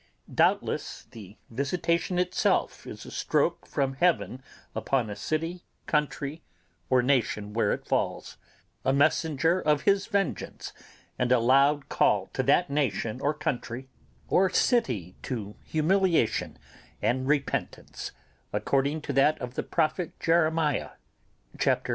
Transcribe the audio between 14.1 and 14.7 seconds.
or